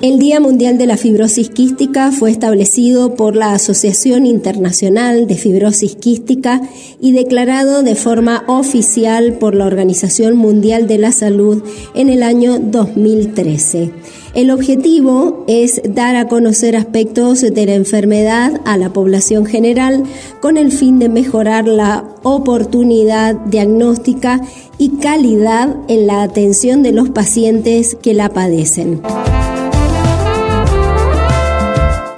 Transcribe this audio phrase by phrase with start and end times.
[0.00, 5.96] El Día Mundial de la Fibrosis Quística fue establecido por la Asociación Internacional de Fibrosis
[5.96, 6.62] Quística
[7.00, 11.64] y declarado de forma oficial por la Organización Mundial de la Salud
[11.96, 13.90] en el año 2013.
[14.34, 20.04] El objetivo es dar a conocer aspectos de la enfermedad a la población general
[20.40, 24.40] con el fin de mejorar la oportunidad diagnóstica
[24.78, 29.02] y calidad en la atención de los pacientes que la padecen.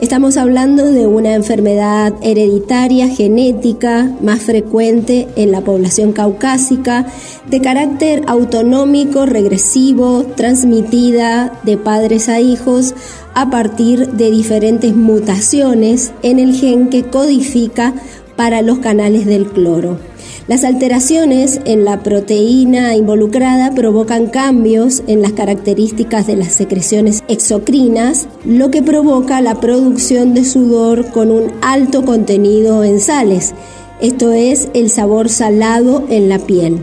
[0.00, 7.06] Estamos hablando de una enfermedad hereditaria, genética, más frecuente en la población caucásica,
[7.50, 12.94] de carácter autonómico, regresivo, transmitida de padres a hijos
[13.34, 17.92] a partir de diferentes mutaciones en el gen que codifica
[18.40, 19.98] para los canales del cloro.
[20.48, 28.28] Las alteraciones en la proteína involucrada provocan cambios en las características de las secreciones exocrinas,
[28.46, 33.52] lo que provoca la producción de sudor con un alto contenido en sales,
[34.00, 36.78] esto es el sabor salado en la piel.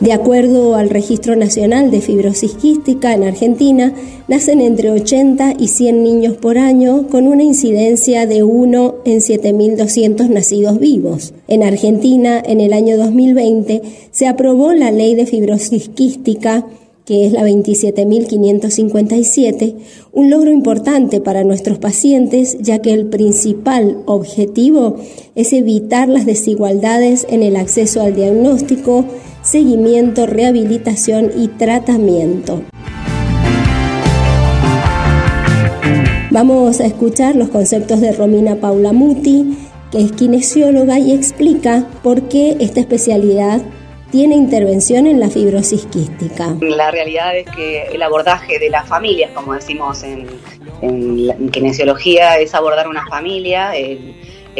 [0.08, 3.92] De acuerdo al Registro Nacional de Fibrosis Quística en Argentina,
[4.26, 10.30] nacen entre 80 y 100 niños por año con una incidencia de 1 en 7.200
[10.30, 11.34] nacidos vivos.
[11.46, 16.64] En Argentina, en el año 2020, se aprobó la Ley de Fibrosis Quística
[17.04, 19.74] que es la 27.557,
[20.12, 24.96] un logro importante para nuestros pacientes, ya que el principal objetivo
[25.34, 29.06] es evitar las desigualdades en el acceso al diagnóstico,
[29.48, 32.62] seguimiento, rehabilitación y tratamiento.
[36.30, 39.56] Vamos a escuchar los conceptos de Romina Paula Muti,
[39.90, 43.62] que es kinesióloga y explica por qué esta especialidad
[44.10, 46.54] tiene intervención en la fibrosis quística.
[46.60, 50.26] La realidad es que el abordaje de las familias, como decimos en,
[50.82, 53.74] en, kinesiología, es abordar una familia.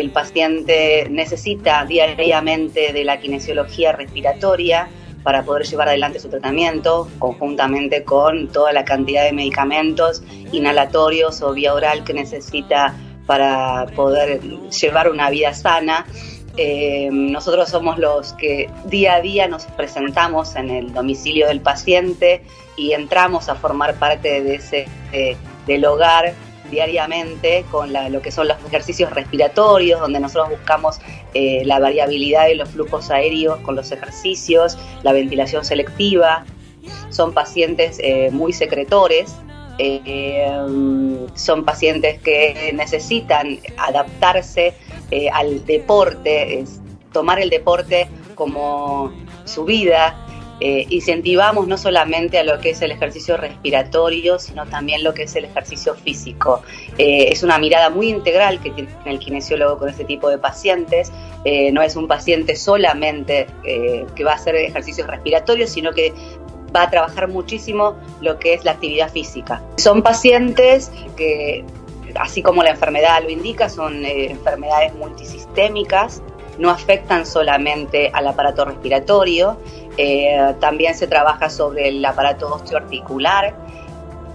[0.00, 4.88] El paciente necesita diariamente de la kinesiología respiratoria
[5.22, 10.22] para poder llevar adelante su tratamiento, conjuntamente con toda la cantidad de medicamentos
[10.53, 12.94] inhalatorios o vía oral que necesita
[13.26, 16.06] para poder llevar una vida sana.
[16.56, 22.42] Eh, nosotros somos los que día a día nos presentamos en el domicilio del paciente
[22.76, 24.86] y entramos a formar parte de ese
[25.66, 26.32] del hogar
[26.71, 30.99] diariamente con lo que son los ejercicios respiratorios, donde nosotros buscamos
[31.34, 36.45] eh, la variabilidad de los flujos aéreos con los ejercicios, la ventilación selectiva.
[37.11, 39.34] Son pacientes eh, muy secretores,
[41.34, 44.75] son pacientes que necesitan adaptarse
[45.11, 46.65] eh, al deporte,
[47.12, 49.12] tomar el deporte como
[49.45, 50.28] su vida.
[50.61, 55.25] Eh, incentivamos no solamente a lo que es el ejercicio respiratorio, sino también lo que
[55.25, 56.63] es el ejercicio físico.
[56.99, 61.13] Eh, es una mirada muy integral que tiene el kinesiólogo con este tipo de pacientes.
[61.73, 66.13] no es un paciente solamente que va a hacer ejercicios respiratorios, sino que
[66.75, 69.63] va a trabajar muchísimo lo que es la actividad física.
[69.77, 71.65] Son pacientes que
[72.17, 76.23] así como la enfermedad lo indica, son eh, enfermedades multisistémicas,
[76.59, 79.59] no afectan solamente al aparato respiratorio,
[79.97, 83.55] eh, también se trabaja sobre el aparato osteoarticular,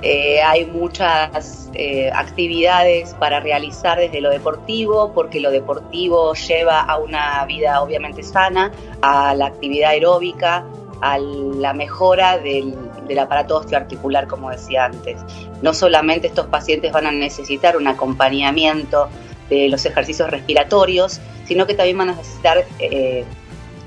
[0.01, 1.69] eh, hay muchas
[2.13, 8.71] actividades para realizar desde lo deportivo, porque lo deportivo lleva a una vida obviamente sana,
[9.01, 10.65] a la actividad aeróbica,
[11.01, 12.75] a la mejora del
[13.07, 15.21] del aparato osteoarticular, como decía antes.
[15.61, 19.09] No solamente estos pacientes van a necesitar un acompañamiento
[19.49, 21.19] de los ejercicios respiratorios,
[21.53, 23.23] sino que también van a necesitar eh,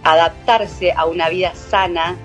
[0.05, 2.17] adaptarse a una vida sana,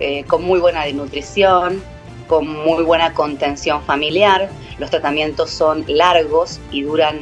[0.00, 1.80] eh, con muy buena nutrición,
[2.26, 4.48] con muy buena contención familiar.
[4.80, 7.20] Los tratamientos son largos y duran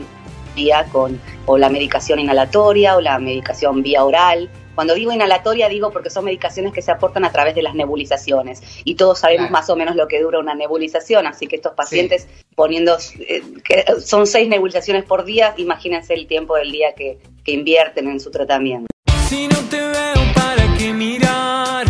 [0.56, 4.48] día con o la medicación inhalatoria o la medicación vía oral.
[4.74, 8.62] Cuando digo inhalatoria digo porque son medicaciones que se aportan a través de las nebulizaciones.
[8.84, 12.28] Y todos sabemos más o menos lo que dura una nebulización, así que estos pacientes
[12.54, 17.54] poniendo, eh, que son seis nebulizaciones por día, imagínense el tiempo del día que, que
[17.54, 18.88] invierten en su tratamiento.
[19.26, 21.86] Si no te veo, ¿para qué mirar?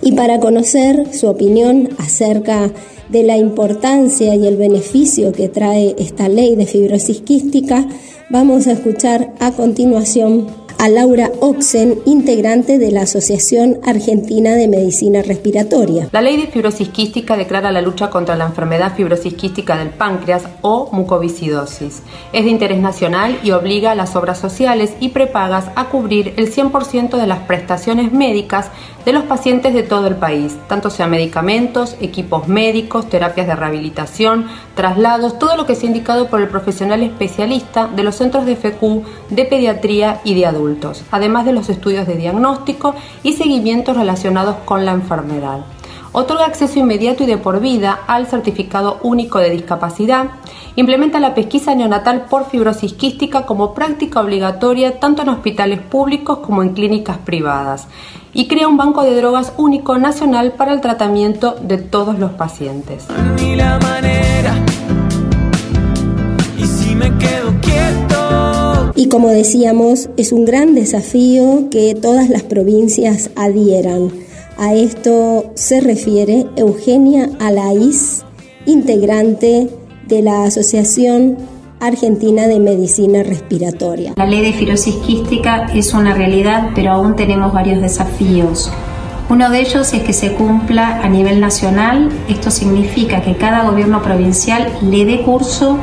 [0.00, 2.70] Y para conocer su opinión acerca
[3.08, 7.84] de la importancia y el beneficio que trae esta ley de fibrosis quística,
[8.30, 10.46] vamos a escuchar a continuación
[10.82, 16.08] a Laura Oxen, integrante de la Asociación Argentina de Medicina Respiratoria.
[16.10, 20.42] La ley de fibrosis quística declara la lucha contra la enfermedad fibrosis quística del páncreas
[20.60, 22.02] o mucoviscidosis.
[22.32, 26.52] Es de interés nacional y obliga a las obras sociales y prepagas a cubrir el
[26.52, 28.72] 100% de las prestaciones médicas
[29.04, 34.46] de los pacientes de todo el país, tanto sea medicamentos, equipos médicos, terapias de rehabilitación,
[34.74, 39.30] traslados, todo lo que sea indicado por el profesional especialista de los centros de FQ,
[39.30, 40.71] de pediatría y de adultos
[41.10, 45.60] además de los estudios de diagnóstico y seguimientos relacionados con la enfermedad.
[46.14, 50.26] Otorga acceso inmediato y de por vida al certificado único de discapacidad.
[50.76, 56.62] Implementa la pesquisa neonatal por fibrosis quística como práctica obligatoria tanto en hospitales públicos como
[56.62, 57.88] en clínicas privadas.
[58.34, 63.06] Y crea un banco de drogas único nacional para el tratamiento de todos los pacientes.
[69.12, 74.10] Como decíamos, es un gran desafío que todas las provincias adhieran.
[74.56, 78.24] A esto se refiere Eugenia Alaís,
[78.66, 79.68] integrante
[80.08, 81.36] de la Asociación
[81.80, 84.14] Argentina de Medicina Respiratoria.
[84.16, 88.70] La ley de fibrosis quística es una realidad, pero aún tenemos varios desafíos.
[89.28, 92.10] Uno de ellos es que se cumpla a nivel nacional.
[92.28, 95.78] Esto significa que cada gobierno provincial le dé curso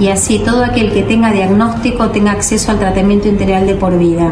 [0.00, 4.30] y así todo aquel que tenga diagnóstico tenga acceso al tratamiento integral de por vida.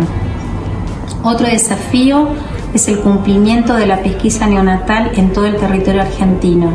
[1.23, 2.29] Otro desafío
[2.73, 6.71] es el cumplimiento de la pesquisa neonatal en todo el territorio argentino.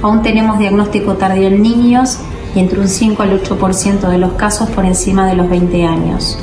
[0.00, 2.18] Aún tenemos diagnóstico tardío en niños
[2.54, 6.38] y entre un 5 al 8% de los casos por encima de los 20 años.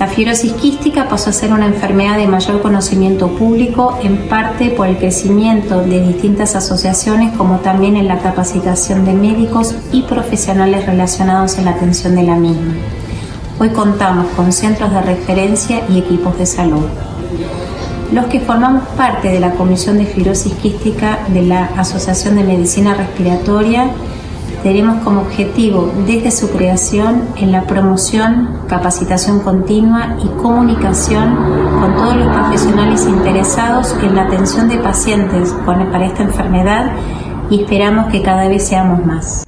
[0.00, 4.86] La fibrosis quística pasó a ser una enfermedad de mayor conocimiento público, en parte por
[4.86, 11.58] el crecimiento de distintas asociaciones, como también en la capacitación de médicos y profesionales relacionados
[11.58, 12.72] en la atención de la misma.
[13.58, 16.86] Hoy contamos con centros de referencia y equipos de salud.
[18.10, 22.94] Los que formamos parte de la Comisión de Fibrosis Quística de la Asociación de Medicina
[22.94, 23.90] Respiratoria
[24.62, 31.36] tenemos como objetivo desde su creación en la promoción, capacitación continua y comunicación
[31.80, 36.92] con todos los profesionales interesados en la atención de pacientes para esta enfermedad
[37.50, 39.44] y esperamos que cada vez seamos más.